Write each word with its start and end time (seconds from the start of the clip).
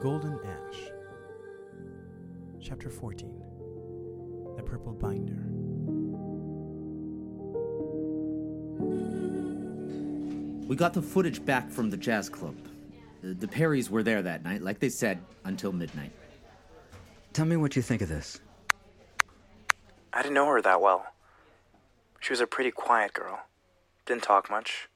Golden 0.00 0.40
Ash. 0.46 0.78
Chapter 2.58 2.88
14 2.88 4.54
The 4.56 4.62
Purple 4.62 4.94
Binder. 4.94 5.44
We 10.66 10.74
got 10.74 10.94
the 10.94 11.02
footage 11.02 11.44
back 11.44 11.70
from 11.70 11.90
the 11.90 11.98
jazz 11.98 12.30
club. 12.30 12.56
The, 13.20 13.34
the 13.34 13.46
Perrys 13.46 13.90
were 13.90 14.02
there 14.02 14.22
that 14.22 14.42
night, 14.42 14.62
like 14.62 14.78
they 14.78 14.88
said, 14.88 15.18
until 15.44 15.70
midnight. 15.70 16.12
Tell 17.34 17.44
me 17.44 17.58
what 17.58 17.76
you 17.76 17.82
think 17.82 18.00
of 18.00 18.08
this. 18.08 18.40
I 20.14 20.22
didn't 20.22 20.34
know 20.34 20.46
her 20.46 20.62
that 20.62 20.80
well. 20.80 21.08
She 22.20 22.32
was 22.32 22.40
a 22.40 22.46
pretty 22.46 22.70
quiet 22.70 23.12
girl. 23.12 23.40
Didn't 24.06 24.22
talk 24.22 24.48
much. 24.48 24.88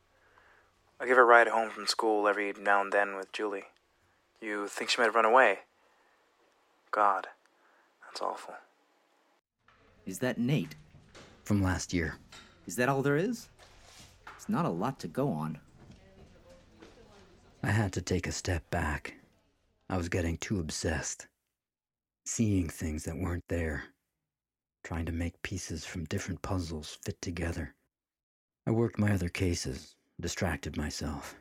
I 0.98 1.06
give 1.06 1.18
her 1.18 1.24
a 1.24 1.27
ride 1.27 1.48
home 1.48 1.68
from 1.68 1.86
school 1.86 2.27
every 2.27 2.55
now 2.58 2.80
and 2.80 2.91
then 2.91 3.16
with 3.16 3.30
Julie. 3.33 3.64
You 4.40 4.68
think 4.68 4.90
she 4.90 5.00
might 5.00 5.06
have 5.06 5.14
run 5.14 5.24
away? 5.24 5.60
God, 6.90 7.27
that's 8.04 8.20
awful. 8.20 8.54
Is 10.06 10.18
that 10.18 10.38
Nate? 10.38 10.74
From 11.44 11.62
last 11.62 11.92
year. 11.92 12.16
Is 12.66 12.77
that 12.77 12.88
all 12.88 13.02
there 13.02 13.16
is? 13.16 13.48
It's 14.36 14.48
not 14.48 14.64
a 14.64 14.70
lot 14.70 15.00
to 15.00 15.08
go 15.08 15.28
on. 15.30 15.58
I 17.62 17.70
had 17.70 17.92
to 17.94 18.02
take 18.02 18.27
a 18.27 18.32
step 18.32 18.68
back. 18.70 19.14
I 19.88 19.96
was 19.96 20.08
getting 20.08 20.36
too 20.36 20.60
obsessed. 20.60 21.27
Seeing 22.27 22.68
things 22.68 23.05
that 23.05 23.16
weren't 23.16 23.48
there. 23.48 23.84
Trying 24.82 25.06
to 25.06 25.12
make 25.12 25.40
pieces 25.42 25.84
from 25.84 26.05
different 26.05 26.42
puzzles 26.42 26.98
fit 27.05 27.20
together. 27.22 27.74
I 28.66 28.70
worked 28.70 28.98
my 28.98 29.12
other 29.12 29.30
cases, 29.30 29.94
distracted 30.20 30.77
myself. 30.77 31.36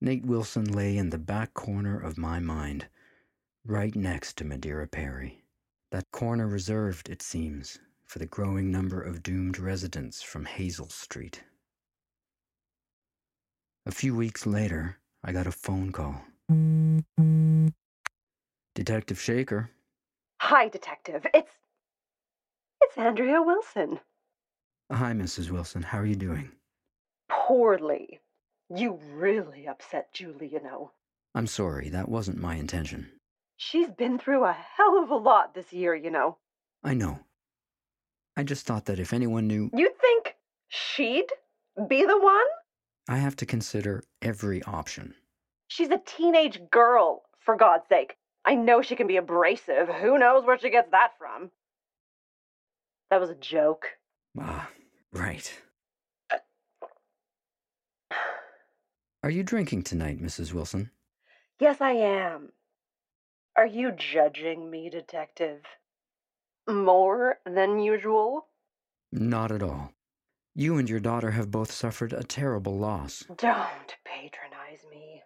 Nate 0.00 0.26
Wilson 0.26 0.72
lay 0.72 0.96
in 0.96 1.10
the 1.10 1.18
back 1.18 1.54
corner 1.54 1.98
of 1.98 2.18
my 2.18 2.38
mind, 2.38 2.88
right 3.64 3.94
next 3.94 4.36
to 4.36 4.44
Madeira 4.44 4.86
Perry. 4.86 5.42
That 5.90 6.10
corner 6.12 6.46
reserved, 6.46 7.08
it 7.08 7.22
seems, 7.22 7.78
for 8.04 8.18
the 8.18 8.26
growing 8.26 8.70
number 8.70 9.00
of 9.00 9.22
doomed 9.22 9.58
residents 9.58 10.22
from 10.22 10.44
Hazel 10.44 10.88
Street. 10.90 11.42
A 13.86 13.90
few 13.90 14.14
weeks 14.14 14.46
later, 14.46 14.98
I 15.24 15.32
got 15.32 15.46
a 15.46 15.52
phone 15.52 15.92
call. 15.92 16.22
Detective 18.74 19.20
Shaker. 19.20 19.70
Hi, 20.42 20.68
Detective. 20.68 21.26
It's. 21.32 21.52
It's 22.82 22.98
Andrea 22.98 23.40
Wilson. 23.40 23.98
Hi, 24.92 25.12
Mrs. 25.12 25.50
Wilson. 25.50 25.82
How 25.82 25.98
are 25.98 26.06
you 26.06 26.14
doing? 26.14 26.50
Poorly. 27.30 28.20
You 28.74 28.98
really 29.12 29.66
upset 29.68 30.12
Julie, 30.12 30.48
you 30.48 30.62
know. 30.62 30.92
I'm 31.34 31.46
sorry, 31.46 31.88
that 31.90 32.08
wasn't 32.08 32.38
my 32.38 32.56
intention. 32.56 33.10
She's 33.56 33.90
been 33.90 34.18
through 34.18 34.44
a 34.44 34.52
hell 34.76 35.02
of 35.02 35.10
a 35.10 35.16
lot 35.16 35.54
this 35.54 35.72
year, 35.72 35.94
you 35.94 36.10
know. 36.10 36.38
I 36.82 36.94
know. 36.94 37.20
I 38.36 38.42
just 38.42 38.66
thought 38.66 38.86
that 38.86 38.98
if 38.98 39.12
anyone 39.12 39.46
knew, 39.46 39.70
You 39.72 39.90
think 40.00 40.34
she'd 40.68 41.28
be 41.88 42.04
the 42.04 42.18
one? 42.18 42.46
I 43.08 43.18
have 43.18 43.36
to 43.36 43.46
consider 43.46 44.04
every 44.20 44.62
option. 44.64 45.14
She's 45.68 45.90
a 45.90 46.02
teenage 46.04 46.60
girl, 46.70 47.22
for 47.38 47.56
God's 47.56 47.88
sake. 47.88 48.16
I 48.44 48.54
know 48.54 48.82
she 48.82 48.96
can 48.96 49.06
be 49.06 49.16
abrasive. 49.16 49.88
Who 49.88 50.18
knows 50.18 50.44
where 50.44 50.58
she 50.58 50.70
gets 50.70 50.90
that 50.90 51.12
from? 51.18 51.50
That 53.10 53.20
was 53.20 53.30
a 53.30 53.34
joke. 53.36 53.86
Ah, 54.38 54.68
right. 55.12 55.62
Are 59.26 59.30
you 59.38 59.42
drinking 59.42 59.82
tonight, 59.82 60.22
Mrs. 60.22 60.52
Wilson? 60.52 60.92
Yes, 61.58 61.80
I 61.80 61.90
am. 61.90 62.52
Are 63.56 63.66
you 63.66 63.90
judging 63.90 64.70
me, 64.70 64.88
Detective? 64.88 65.62
More 66.68 67.40
than 67.44 67.80
usual? 67.80 68.46
Not 69.10 69.50
at 69.50 69.64
all. 69.64 69.90
You 70.54 70.78
and 70.78 70.88
your 70.88 71.00
daughter 71.00 71.32
have 71.32 71.50
both 71.50 71.72
suffered 71.72 72.12
a 72.12 72.22
terrible 72.22 72.78
loss. 72.78 73.24
Don't 73.36 73.96
patronize 74.04 74.86
me. 74.88 75.24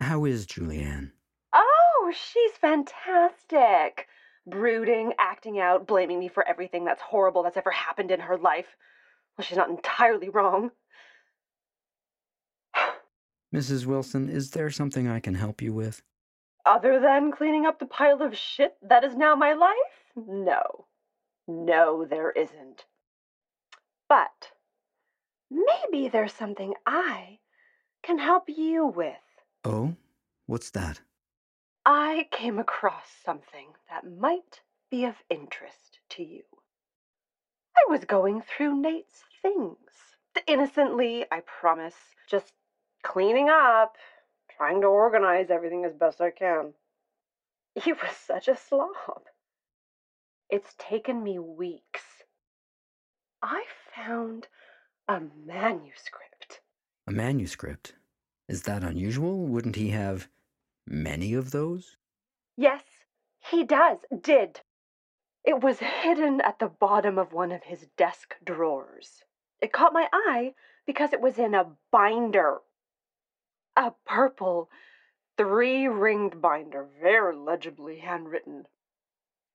How 0.00 0.24
is 0.24 0.46
Julianne? 0.46 1.10
Oh, 1.52 2.12
she's 2.14 2.52
fantastic. 2.52 4.06
Brooding, 4.46 5.12
acting 5.18 5.58
out, 5.58 5.88
blaming 5.88 6.20
me 6.20 6.28
for 6.28 6.46
everything 6.46 6.84
that's 6.84 7.02
horrible 7.02 7.42
that's 7.42 7.56
ever 7.56 7.72
happened 7.72 8.12
in 8.12 8.20
her 8.20 8.38
life. 8.38 8.76
Well, 9.36 9.44
she's 9.44 9.56
not 9.56 9.70
entirely 9.70 10.28
wrong. 10.28 10.70
Mrs. 13.54 13.86
Wilson, 13.86 14.28
is 14.28 14.50
there 14.50 14.70
something 14.70 15.08
I 15.08 15.20
can 15.20 15.34
help 15.34 15.60
you 15.60 15.72
with? 15.72 16.02
Other 16.66 16.98
than 17.00 17.30
cleaning 17.32 17.66
up 17.66 17.78
the 17.78 17.86
pile 17.86 18.22
of 18.22 18.36
shit 18.36 18.76
that 18.82 19.04
is 19.04 19.14
now 19.16 19.34
my 19.34 19.52
life? 19.52 19.76
No. 20.16 20.86
No, 21.46 22.06
there 22.08 22.30
isn't. 22.30 22.84
But 24.08 24.52
maybe 25.50 26.08
there's 26.08 26.32
something 26.32 26.74
I 26.86 27.40
can 28.02 28.18
help 28.18 28.44
you 28.48 28.86
with. 28.86 29.14
Oh? 29.64 29.94
What's 30.46 30.70
that? 30.70 31.00
I 31.84 32.28
came 32.30 32.58
across 32.58 33.06
something 33.24 33.72
that 33.90 34.10
might 34.10 34.60
be 34.90 35.04
of 35.04 35.16
interest 35.28 35.98
to 36.10 36.22
you. 36.22 36.42
I 37.76 37.90
was 37.90 38.04
going 38.04 38.42
through 38.42 38.80
Nate's 38.80 39.24
things. 39.42 39.78
Innocently, 40.46 41.24
I 41.30 41.40
promise. 41.40 41.94
Just 42.28 42.52
cleaning 43.02 43.48
up, 43.48 43.96
trying 44.56 44.80
to 44.80 44.86
organize 44.86 45.50
everything 45.50 45.84
as 45.84 45.94
best 45.94 46.20
I 46.20 46.30
can. 46.30 46.74
He 47.74 47.92
was 47.92 48.16
such 48.26 48.48
a 48.48 48.56
slob. 48.56 49.24
It's 50.48 50.74
taken 50.78 51.22
me 51.22 51.38
weeks. 51.38 52.02
I 53.42 53.64
found 53.94 54.46
a 55.08 55.20
manuscript. 55.44 56.60
A 57.06 57.12
manuscript? 57.12 57.94
Is 58.48 58.62
that 58.62 58.84
unusual? 58.84 59.46
Wouldn't 59.46 59.76
he 59.76 59.90
have 59.90 60.28
many 60.86 61.34
of 61.34 61.50
those? 61.50 61.96
Yes, 62.56 62.82
he 63.50 63.64
does, 63.64 63.98
did. 64.22 64.60
It 65.44 65.60
was 65.60 65.78
hidden 65.78 66.40
at 66.40 66.58
the 66.58 66.68
bottom 66.68 67.18
of 67.18 67.32
one 67.32 67.52
of 67.52 67.64
his 67.64 67.86
desk 67.98 68.34
drawers. 68.42 69.22
It 69.60 69.72
caught 69.72 69.92
my 69.92 70.08
eye 70.12 70.54
because 70.86 71.12
it 71.12 71.20
was 71.20 71.38
in 71.38 71.54
a 71.54 71.72
binder. 71.92 72.58
A 73.76 73.92
purple, 74.06 74.70
three 75.36 75.86
ringed 75.86 76.40
binder, 76.40 76.88
very 77.00 77.36
legibly 77.36 77.98
handwritten. 77.98 78.64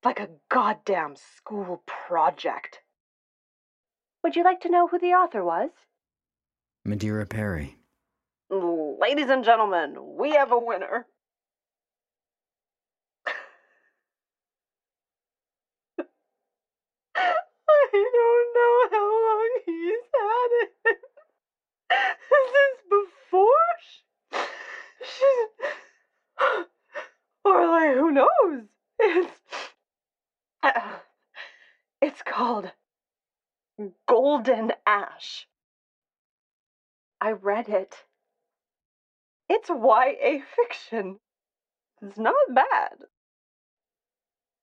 Like 0.03 0.19
a 0.19 0.29
goddamn 0.49 1.15
school 1.15 1.83
project. 1.85 2.79
Would 4.23 4.35
you 4.35 4.43
like 4.43 4.61
to 4.61 4.69
know 4.69 4.87
who 4.87 4.99
the 4.99 5.13
author 5.13 5.43
was? 5.43 5.71
Madeira 6.85 7.25
Perry. 7.25 7.77
Ladies 8.51 9.29
and 9.29 9.43
gentlemen, 9.43 9.95
we 10.17 10.31
have 10.31 10.51
a 10.51 10.59
winner. 10.59 11.07
I 17.93 18.09
don't 18.13 18.49
know 18.55 18.97
how 18.97 19.07
long 19.25 19.49
he's 19.65 20.05
had 20.13 20.51
it. 20.61 20.97
Is 21.91 22.51
this 22.53 22.77
before? 22.89 23.69
She, 23.81 24.39
she's. 25.05 26.65
Or, 27.43 27.67
like, 27.67 27.95
who 27.95 28.11
knows? 28.11 28.63
It's. 28.99 29.31
Uh, 30.61 30.99
it's 32.01 32.21
called 32.21 32.71
Golden 34.07 34.73
Ash. 34.85 35.47
I 37.19 37.31
read 37.31 37.69
it. 37.69 37.95
It's 39.49 39.69
YA 39.69 40.43
fiction. 40.55 41.19
It's 42.01 42.17
not 42.19 42.35
bad. 42.53 42.97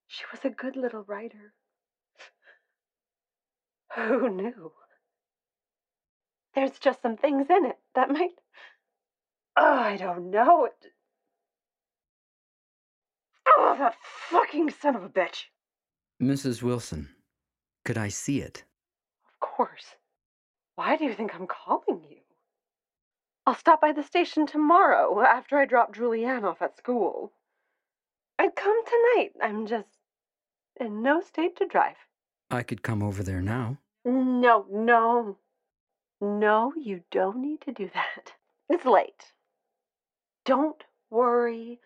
She 0.07 0.25
was 0.31 0.45
a 0.45 0.51
good 0.51 0.77
little 0.77 1.03
writer. 1.03 1.53
Who 3.95 4.29
knew? 4.29 4.73
There's 6.55 6.79
just 6.79 7.03
some 7.03 7.17
things 7.17 7.47
in 7.51 7.67
it 7.67 7.79
that 7.95 8.11
might. 8.11 8.31
Oh, 9.59 9.79
I 9.79 9.97
don't 9.97 10.31
know. 10.31 10.67
It... 10.67 10.75
Oh, 13.49 13.75
that 13.79 13.95
fucking 14.29 14.69
son 14.69 14.95
of 14.97 15.03
a 15.03 15.09
bitch. 15.09 15.45
Mrs. 16.23 16.63
Wilson, 16.63 17.09
could 17.83 17.97
I 17.97 18.09
see 18.09 18.43
it? 18.43 18.65
Of 19.27 19.41
course. 19.41 19.95
Why 20.75 20.99
do 20.99 21.05
you 21.05 21.15
think 21.15 21.35
I'm 21.35 21.47
calling 21.47 22.05
you? 22.11 22.19
I'll 23.47 23.55
stop 23.55 23.81
by 23.81 23.93
the 23.93 24.03
station 24.03 24.47
tomorrow 24.47 25.21
after 25.23 25.57
I 25.57 25.65
drop 25.65 25.95
Julianne 25.95 26.45
off 26.45 26.61
at 26.61 26.77
school. 26.77 27.33
I'd 28.39 28.57
come 28.57 28.85
tonight. 28.85 29.33
I'm 29.43 29.67
just 29.67 29.89
in 30.79 31.01
no 31.03 31.21
state 31.23 31.57
to 31.57 31.67
drive. 31.67 31.97
I 32.51 32.63
could 32.63 32.83
come 32.83 33.03
over 33.03 33.23
there 33.23 33.43
now. 33.43 33.79
No, 34.05 34.67
no. 34.71 35.39
No, 36.21 36.73
you 36.77 37.03
don't 37.11 37.39
need 37.39 37.61
to 37.63 37.73
do 37.73 37.91
that. 37.95 38.33
It's 38.69 38.85
late. 38.85 39.33
Don't 40.45 40.83
worry. 41.09 41.79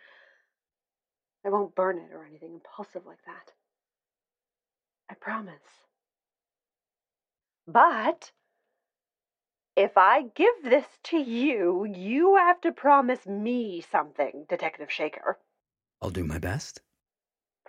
I 1.44 1.50
won't 1.50 1.74
burn 1.74 1.98
it 1.98 2.10
or 2.14 2.24
anything 2.24 2.54
impulsive 2.54 3.04
like 3.04 3.22
that. 3.26 3.52
I 5.10 5.14
promise. 5.14 5.54
But 7.66 8.32
if 9.76 9.98
I 9.98 10.22
give 10.34 10.54
this 10.64 10.86
to 11.04 11.18
you, 11.18 11.84
you 11.84 12.36
have 12.36 12.60
to 12.62 12.72
promise 12.72 13.26
me 13.26 13.82
something, 13.92 14.46
Detective 14.48 14.90
Shaker. 14.90 15.38
I'll 16.00 16.10
do 16.10 16.24
my 16.24 16.38
best. 16.38 16.80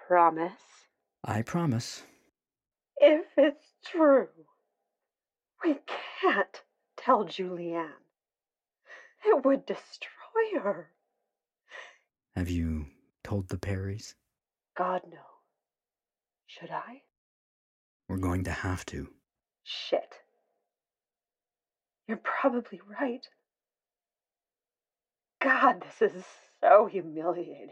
Promise? 0.08 0.88
I 1.24 1.42
promise. 1.42 2.04
If 3.04 3.26
it's 3.36 3.74
true, 3.84 4.28
we 5.66 5.80
can't 6.22 6.62
tell 6.98 7.26
Julianne. 7.26 7.90
It 9.26 9.44
would 9.44 9.66
destroy 9.66 10.62
her. 10.62 10.92
Have 12.36 12.48
you 12.48 12.86
told 13.24 13.50
the 13.50 13.58
Perrys? 13.58 14.14
God, 14.78 15.02
no. 15.10 15.18
Should 16.46 16.70
I? 16.70 17.02
We're 18.08 18.18
going 18.18 18.44
to 18.44 18.52
have 18.52 18.86
to. 18.88 19.08
Shit. 19.64 20.20
You're 22.08 22.22
probably 22.24 22.82
right. 23.00 23.28
God, 25.42 25.82
this 25.82 26.14
is 26.14 26.24
so 26.62 26.86
humiliating. 26.86 27.72